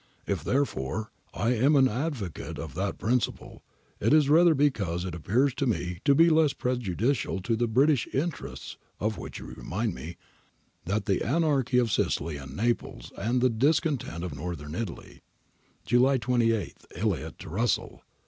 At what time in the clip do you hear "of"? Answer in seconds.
2.57-2.73, 8.99-9.19, 11.77-11.91, 14.23-14.33